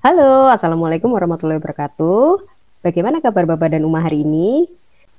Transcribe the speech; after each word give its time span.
Halo, 0.00 0.48
Assalamualaikum 0.48 1.12
warahmatullahi 1.12 1.60
wabarakatuh. 1.60 2.40
Bagaimana 2.80 3.20
kabar 3.20 3.44
Bapak 3.44 3.76
dan 3.76 3.84
Uma 3.84 4.00
hari 4.00 4.24
ini? 4.24 4.64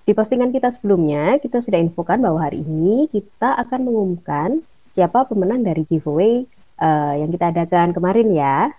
Di 0.09 0.17
postingan 0.17 0.49
kita 0.49 0.73
sebelumnya, 0.73 1.37
kita 1.37 1.61
sudah 1.61 1.77
infokan 1.77 2.17
bahwa 2.17 2.41
hari 2.41 2.65
ini 2.65 3.05
kita 3.13 3.61
akan 3.61 3.77
mengumumkan 3.85 4.65
siapa 4.97 5.29
pemenang 5.29 5.61
dari 5.61 5.85
giveaway 5.85 6.49
uh, 6.81 7.13
yang 7.13 7.29
kita 7.29 7.53
adakan 7.53 7.93
kemarin 7.93 8.33
ya. 8.33 8.73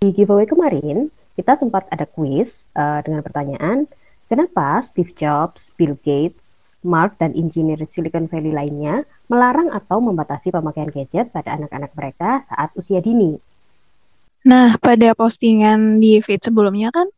Di 0.00 0.08
giveaway 0.08 0.48
kemarin, 0.48 1.12
kita 1.36 1.60
sempat 1.60 1.84
ada 1.92 2.08
quiz 2.08 2.48
uh, 2.72 3.04
dengan 3.04 3.20
pertanyaan, 3.20 3.84
kenapa 4.32 4.88
Steve 4.88 5.12
Jobs, 5.20 5.60
Bill 5.76 6.00
Gates, 6.00 6.40
Mark, 6.80 7.20
dan 7.20 7.36
engineer 7.36 7.84
Silicon 7.92 8.24
Valley 8.24 8.56
lainnya 8.56 9.04
melarang 9.28 9.68
atau 9.68 10.00
membatasi 10.00 10.48
pemakaian 10.48 10.88
gadget 10.88 11.28
pada 11.28 11.60
anak-anak 11.60 11.92
mereka 11.92 12.40
saat 12.48 12.72
usia 12.72 13.04
dini? 13.04 13.49
Nah, 14.46 14.80
pada 14.80 15.12
postingan 15.12 16.00
di 16.00 16.20
feed 16.24 16.40
sebelumnya 16.40 16.88
kan 16.88 17.08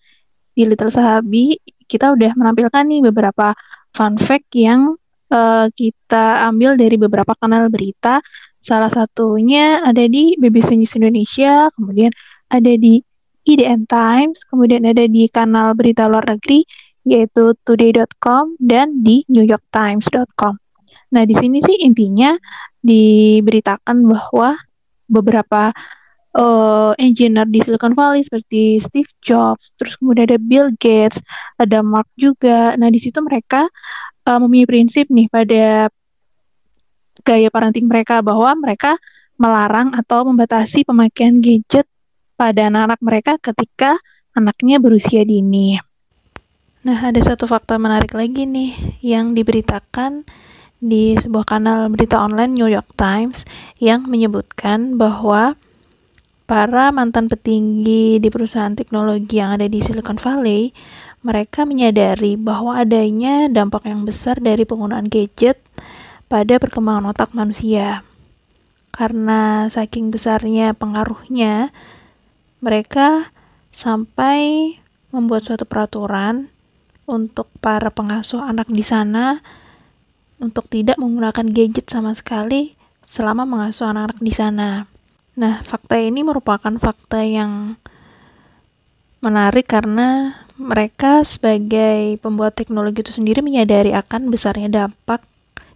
di 0.52 0.66
Little 0.66 0.90
Sahabi 0.90 1.56
kita 1.86 2.12
udah 2.12 2.34
menampilkan 2.34 2.82
nih 2.88 3.00
beberapa 3.12 3.54
fun 3.92 4.16
fact 4.16 4.52
yang 4.56 4.96
uh, 5.30 5.66
kita 5.72 6.48
ambil 6.48 6.74
dari 6.74 6.96
beberapa 6.98 7.32
kanal 7.36 7.68
berita. 7.68 8.18
Salah 8.62 8.90
satunya 8.90 9.82
ada 9.82 10.06
di 10.06 10.38
BBC 10.38 10.78
News 10.78 10.94
Indonesia, 10.94 11.66
kemudian 11.74 12.10
ada 12.46 12.72
di 12.78 13.02
IDN 13.42 13.90
Times, 13.90 14.46
kemudian 14.46 14.86
ada 14.86 15.02
di 15.06 15.26
kanal 15.26 15.74
berita 15.74 16.06
luar 16.06 16.26
negeri 16.26 16.62
yaitu 17.02 17.58
today.com 17.66 18.54
dan 18.62 19.02
di 19.02 19.26
newyorktimes.com. 19.26 20.54
Nah, 21.12 21.22
di 21.26 21.34
sini 21.34 21.58
sih 21.58 21.82
intinya 21.82 22.30
diberitakan 22.78 24.06
bahwa 24.06 24.54
beberapa 25.10 25.74
uh, 26.36 26.92
engineer 26.96 27.48
di 27.48 27.60
Silicon 27.60 27.92
Valley 27.96 28.24
seperti 28.24 28.80
Steve 28.80 29.08
Jobs, 29.20 29.72
terus 29.76 29.96
kemudian 30.00 30.28
ada 30.28 30.40
Bill 30.40 30.72
Gates, 30.76 31.20
ada 31.60 31.84
Mark 31.84 32.08
juga. 32.16 32.76
Nah, 32.76 32.88
di 32.88 33.00
situ 33.00 33.20
mereka 33.20 33.68
uh, 34.28 34.38
mempunyai 34.40 34.68
prinsip 34.68 35.08
nih 35.12 35.28
pada 35.28 35.88
gaya 37.22 37.48
parenting 37.52 37.86
mereka 37.86 38.24
bahwa 38.24 38.50
mereka 38.56 38.96
melarang 39.36 39.94
atau 39.94 40.26
membatasi 40.26 40.86
pemakaian 40.86 41.38
gadget 41.42 41.86
pada 42.34 42.66
anak-anak 42.72 43.00
mereka 43.04 43.32
ketika 43.38 43.98
anaknya 44.32 44.80
berusia 44.80 45.22
dini. 45.22 45.78
Nah, 46.82 46.98
ada 46.98 47.20
satu 47.22 47.46
fakta 47.46 47.78
menarik 47.78 48.10
lagi 48.10 48.42
nih 48.42 48.74
yang 49.04 49.38
diberitakan 49.38 50.26
di 50.82 51.14
sebuah 51.14 51.46
kanal 51.46 51.86
berita 51.94 52.18
online 52.18 52.58
New 52.58 52.66
York 52.66 52.90
Times 52.98 53.46
yang 53.78 54.02
menyebutkan 54.10 54.98
bahwa 54.98 55.54
para 56.52 56.92
mantan 56.92 57.32
petinggi 57.32 58.20
di 58.20 58.28
perusahaan 58.28 58.76
teknologi 58.76 59.40
yang 59.40 59.56
ada 59.56 59.64
di 59.64 59.80
Silicon 59.80 60.20
Valley, 60.20 60.76
mereka 61.24 61.64
menyadari 61.64 62.36
bahwa 62.36 62.76
adanya 62.76 63.48
dampak 63.48 63.88
yang 63.88 64.04
besar 64.04 64.36
dari 64.36 64.68
penggunaan 64.68 65.08
gadget 65.08 65.56
pada 66.28 66.60
perkembangan 66.60 67.08
otak 67.08 67.32
manusia. 67.32 68.04
Karena 68.92 69.64
saking 69.72 70.12
besarnya 70.12 70.76
pengaruhnya, 70.76 71.72
mereka 72.60 73.32
sampai 73.72 74.76
membuat 75.08 75.48
suatu 75.48 75.64
peraturan 75.64 76.52
untuk 77.08 77.48
para 77.64 77.88
pengasuh 77.88 78.44
anak 78.44 78.68
di 78.68 78.84
sana 78.84 79.40
untuk 80.36 80.68
tidak 80.68 81.00
menggunakan 81.00 81.48
gadget 81.48 81.88
sama 81.88 82.12
sekali 82.12 82.76
selama 83.08 83.48
mengasuh 83.48 83.88
anak-anak 83.88 84.20
di 84.20 84.32
sana. 84.36 84.91
Nah, 85.32 85.64
fakta 85.64 85.96
ini 85.96 86.20
merupakan 86.20 86.72
fakta 86.76 87.24
yang 87.24 87.80
menarik 89.22 89.70
karena 89.70 90.36
mereka 90.58 91.24
sebagai 91.24 92.18
pembuat 92.20 92.58
teknologi 92.58 93.00
itu 93.00 93.14
sendiri 93.14 93.40
menyadari 93.40 93.94
akan 93.96 94.28
besarnya 94.28 94.68
dampak 94.68 95.24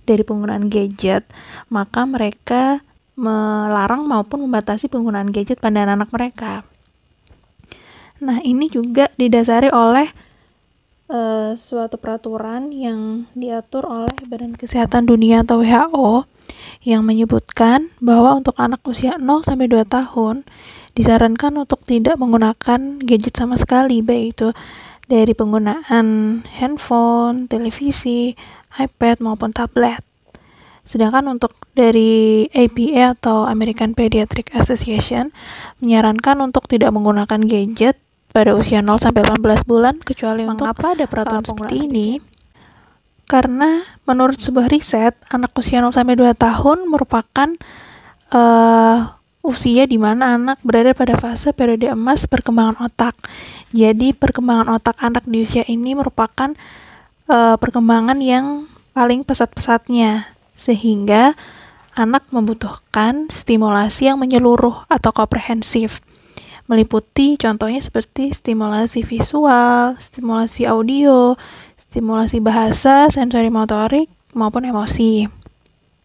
dari 0.04 0.22
penggunaan 0.26 0.68
gadget, 0.68 1.24
maka 1.72 2.04
mereka 2.04 2.84
melarang 3.16 4.04
maupun 4.04 4.44
membatasi 4.44 4.92
penggunaan 4.92 5.32
gadget 5.32 5.56
pada 5.56 5.88
anak-anak 5.88 6.10
mereka. 6.12 6.52
Nah, 8.20 8.44
ini 8.44 8.68
juga 8.68 9.08
didasari 9.16 9.72
oleh 9.72 10.08
uh, 11.08 11.56
suatu 11.56 11.96
peraturan 11.96 12.72
yang 12.72 13.24
diatur 13.32 13.88
oleh 13.88 14.16
Badan 14.28 14.52
Kesehatan 14.52 15.08
Dunia 15.08 15.44
atau 15.44 15.64
WHO 15.64 16.28
yang 16.82 17.02
menyebutkan 17.02 17.90
bahwa 17.98 18.38
untuk 18.38 18.54
anak 18.56 18.80
usia 18.86 19.18
0 19.18 19.42
sampai 19.42 19.66
2 19.66 19.86
tahun 19.86 20.46
disarankan 20.96 21.60
untuk 21.60 21.84
tidak 21.84 22.16
menggunakan 22.16 23.02
gadget 23.04 23.36
sama 23.36 23.60
sekali 23.60 24.00
baik 24.00 24.24
itu 24.32 24.48
dari 25.06 25.32
penggunaan 25.36 26.40
handphone, 26.58 27.46
televisi, 27.46 28.34
iPad 28.74 29.22
maupun 29.22 29.54
tablet. 29.54 30.02
Sedangkan 30.86 31.26
untuk 31.26 31.58
dari 31.74 32.46
APA 32.54 33.18
atau 33.18 33.44
American 33.44 33.92
Pediatric 33.92 34.54
Association 34.54 35.34
menyarankan 35.82 36.38
untuk 36.40 36.70
tidak 36.70 36.94
menggunakan 36.94 37.42
gadget 37.42 37.98
pada 38.30 38.54
usia 38.54 38.80
0 38.80 39.00
sampai 39.02 39.26
18 39.26 39.66
bulan 39.66 39.98
kecuali 39.98 40.46
Mengapa 40.46 40.94
untuk 40.94 40.94
ada 40.94 41.04
peraturan 41.10 41.44
seperti 41.44 41.76
ini? 41.90 42.08
Karena 43.26 43.82
menurut 44.06 44.38
sebuah 44.38 44.70
riset, 44.70 45.18
anak 45.30 45.50
usia 45.58 45.82
0 45.82 45.90
sampai 45.90 46.14
2 46.14 46.30
tahun 46.38 46.86
merupakan 46.86 47.50
uh, 48.30 48.98
usia 49.42 49.86
di 49.86 49.98
mana 49.98 50.38
anak 50.38 50.58
berada 50.62 50.94
pada 50.94 51.18
fase 51.18 51.50
periode 51.50 51.90
emas 51.90 52.30
perkembangan 52.30 52.78
otak. 52.82 53.18
Jadi 53.74 54.14
perkembangan 54.14 54.78
otak 54.78 54.98
anak 55.02 55.26
di 55.26 55.42
usia 55.42 55.66
ini 55.66 55.98
merupakan 55.98 56.54
uh, 57.26 57.58
perkembangan 57.58 58.18
yang 58.22 58.70
paling 58.94 59.26
pesat-pesatnya 59.26 60.30
sehingga 60.54 61.34
anak 61.98 62.30
membutuhkan 62.30 63.26
stimulasi 63.28 64.06
yang 64.06 64.22
menyeluruh 64.22 64.86
atau 64.86 65.10
komprehensif 65.10 65.98
meliputi 66.66 67.38
contohnya 67.38 67.78
seperti 67.78 68.34
stimulasi 68.34 69.06
visual, 69.06 69.94
stimulasi 70.02 70.66
audio, 70.66 71.38
stimulasi 71.96 72.44
bahasa, 72.44 73.08
sensori 73.08 73.48
motorik, 73.48 74.12
maupun 74.36 74.68
emosi. 74.68 75.24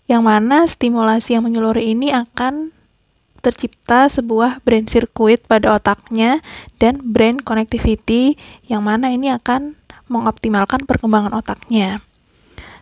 Yang 0.08 0.24
mana 0.24 0.64
stimulasi 0.64 1.36
yang 1.36 1.44
menyeluruh 1.44 1.84
ini 1.84 2.16
akan 2.16 2.72
tercipta 3.44 4.08
sebuah 4.08 4.64
brain 4.64 4.88
circuit 4.88 5.44
pada 5.44 5.76
otaknya 5.76 6.40
dan 6.80 7.04
brain 7.04 7.44
connectivity 7.44 8.40
yang 8.72 8.88
mana 8.88 9.12
ini 9.12 9.36
akan 9.36 9.76
mengoptimalkan 10.08 10.88
perkembangan 10.88 11.36
otaknya. 11.36 12.00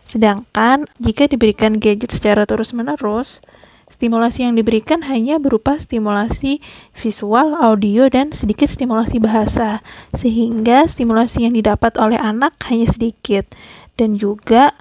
Sedangkan 0.06 0.86
jika 1.02 1.26
diberikan 1.26 1.82
gadget 1.82 2.14
secara 2.14 2.46
terus-menerus, 2.46 3.42
Stimulasi 3.90 4.46
yang 4.46 4.54
diberikan 4.54 5.02
hanya 5.10 5.42
berupa 5.42 5.74
stimulasi 5.74 6.62
visual, 6.94 7.58
audio, 7.58 8.06
dan 8.06 8.30
sedikit 8.30 8.70
stimulasi 8.70 9.18
bahasa, 9.18 9.82
sehingga 10.14 10.86
stimulasi 10.86 11.50
yang 11.50 11.58
didapat 11.58 11.98
oleh 11.98 12.16
anak 12.16 12.54
hanya 12.70 12.86
sedikit. 12.86 13.50
Dan 13.98 14.14
juga 14.14 14.72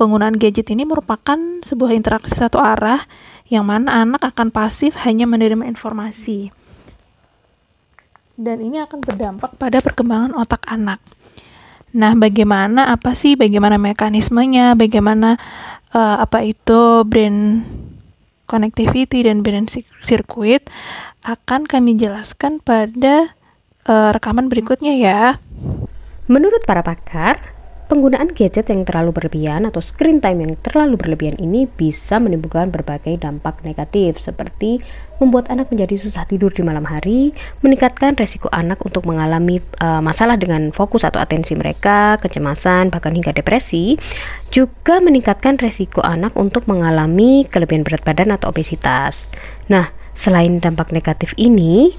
penggunaan 0.00 0.40
gadget 0.40 0.72
ini 0.72 0.88
merupakan 0.88 1.36
sebuah 1.62 1.92
interaksi 1.92 2.34
satu 2.34 2.58
arah 2.58 3.04
yang 3.52 3.68
mana 3.68 4.00
anak 4.00 4.24
akan 4.24 4.48
pasif 4.48 4.96
hanya 5.04 5.28
menerima 5.28 5.68
informasi. 5.68 6.48
Dan 8.34 8.64
ini 8.64 8.82
akan 8.82 8.98
berdampak 9.04 9.54
pada 9.60 9.78
perkembangan 9.78 10.34
otak 10.34 10.64
anak. 10.66 10.98
Nah, 11.94 12.18
bagaimana 12.18 12.90
apa 12.90 13.14
sih 13.14 13.38
bagaimana 13.38 13.78
mekanismenya, 13.78 14.74
bagaimana 14.74 15.38
uh, 15.94 16.16
apa 16.18 16.42
itu 16.42 17.06
brain 17.06 17.62
connectivity 18.44 19.24
dan 19.24 19.40
brand 19.40 19.68
circuit 20.04 20.68
akan 21.24 21.64
kami 21.64 21.96
jelaskan 21.96 22.60
pada 22.60 23.32
uh, 23.88 24.10
rekaman 24.12 24.52
berikutnya 24.52 24.92
ya. 24.96 25.20
Menurut 26.28 26.64
para 26.64 26.80
pakar, 26.80 27.40
Penggunaan 27.84 28.32
gadget 28.32 28.72
yang 28.72 28.88
terlalu 28.88 29.12
berlebihan 29.12 29.68
atau 29.68 29.84
screen 29.84 30.16
time 30.16 30.40
yang 30.40 30.56
terlalu 30.64 30.96
berlebihan 30.96 31.36
ini 31.36 31.68
bisa 31.68 32.16
menimbulkan 32.16 32.72
berbagai 32.72 33.20
dampak 33.20 33.60
negatif 33.60 34.24
seperti 34.24 34.80
membuat 35.20 35.52
anak 35.52 35.68
menjadi 35.68 36.00
susah 36.00 36.24
tidur 36.24 36.48
di 36.48 36.64
malam 36.64 36.88
hari, 36.88 37.36
meningkatkan 37.60 38.16
resiko 38.16 38.48
anak 38.56 38.80
untuk 38.88 39.04
mengalami 39.04 39.60
uh, 39.84 40.00
masalah 40.00 40.40
dengan 40.40 40.72
fokus 40.72 41.04
atau 41.04 41.20
atensi 41.20 41.52
mereka, 41.52 42.16
kecemasan, 42.24 42.88
bahkan 42.88 43.12
hingga 43.12 43.36
depresi, 43.36 44.00
juga 44.48 45.04
meningkatkan 45.04 45.60
resiko 45.60 46.00
anak 46.00 46.32
untuk 46.40 46.64
mengalami 46.64 47.44
kelebihan 47.52 47.84
berat 47.84 48.00
badan 48.00 48.32
atau 48.32 48.48
obesitas. 48.48 49.28
Nah, 49.68 49.92
selain 50.16 50.56
dampak 50.56 50.88
negatif 50.88 51.36
ini, 51.36 51.92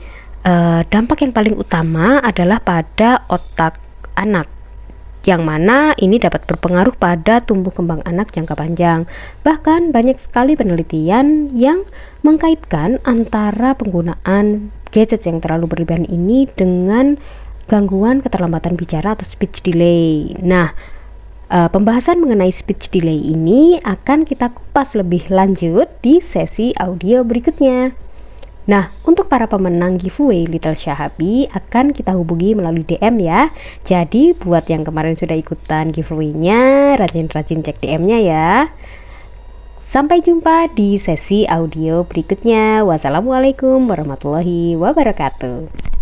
uh, 0.50 0.82
dampak 0.90 1.22
yang 1.22 1.30
paling 1.30 1.54
utama 1.54 2.26
adalah 2.26 2.58
pada 2.58 3.22
otak 3.30 3.78
anak 4.18 4.55
yang 5.26 5.42
mana 5.42 5.98
ini 5.98 6.22
dapat 6.22 6.46
berpengaruh 6.46 6.94
pada 6.96 7.42
tumbuh 7.42 7.74
kembang 7.74 8.06
anak 8.06 8.30
jangka 8.32 8.54
panjang. 8.54 9.10
Bahkan 9.42 9.90
banyak 9.90 10.22
sekali 10.22 10.54
penelitian 10.54 11.50
yang 11.58 11.84
mengkaitkan 12.22 13.02
antara 13.04 13.74
penggunaan 13.74 14.70
gadget 14.94 15.26
yang 15.26 15.42
terlalu 15.42 15.66
berlebihan 15.68 16.06
ini 16.06 16.46
dengan 16.54 17.18
gangguan 17.66 18.22
keterlambatan 18.22 18.78
bicara 18.78 19.18
atau 19.18 19.26
speech 19.26 19.66
delay. 19.66 20.38
Nah, 20.40 20.72
uh, 21.50 21.70
pembahasan 21.70 22.22
mengenai 22.22 22.54
speech 22.54 22.94
delay 22.94 23.18
ini 23.18 23.82
akan 23.82 24.24
kita 24.24 24.54
kupas 24.54 24.94
lebih 24.94 25.28
lanjut 25.34 25.90
di 26.06 26.22
sesi 26.22 26.72
audio 26.78 27.26
berikutnya. 27.26 27.98
Nah, 28.66 28.90
untuk 29.06 29.30
para 29.30 29.46
pemenang 29.46 30.02
giveaway 30.02 30.50
Little 30.50 30.74
Shahabi 30.74 31.46
akan 31.54 31.94
kita 31.94 32.18
hubungi 32.18 32.58
melalui 32.58 32.82
DM 32.82 33.22
ya. 33.22 33.54
Jadi 33.86 34.34
buat 34.34 34.66
yang 34.66 34.82
kemarin 34.82 35.14
sudah 35.14 35.38
ikutan 35.38 35.94
giveaway-nya, 35.94 36.98
rajin-rajin 36.98 37.62
cek 37.62 37.78
DM-nya 37.78 38.20
ya. 38.26 38.50
Sampai 39.86 40.26
jumpa 40.26 40.74
di 40.74 40.98
sesi 40.98 41.46
audio 41.46 42.04
berikutnya. 42.04 42.82
Wassalamualaikum 42.84 43.86
warahmatullahi 43.86 44.74
wabarakatuh. 44.76 45.95